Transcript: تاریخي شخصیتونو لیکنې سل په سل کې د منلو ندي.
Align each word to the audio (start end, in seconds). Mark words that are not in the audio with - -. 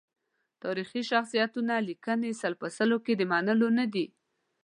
تاریخي 0.63 1.01
شخصیتونو 1.11 1.75
لیکنې 1.87 2.31
سل 2.41 2.53
په 2.61 2.67
سل 2.77 2.89
کې 3.05 3.13
د 3.17 3.21
منلو 3.31 3.67
ندي. 3.77 4.05